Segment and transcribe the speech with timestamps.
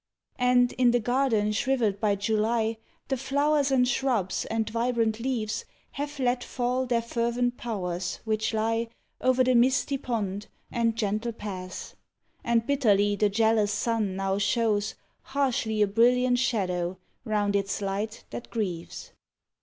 [0.39, 2.77] And, in the garden shrivelled by July,
[3.09, 8.89] The flowers and shrubs and vibrant leaves Have let fall their fervent powers which lie
[9.21, 11.93] Over the misty pond and gentle paths.
[12.43, 18.49] And bitterly the jealous sun now shows Harshly a brilliant shadow Round its light that
[18.49, 19.11] grieves.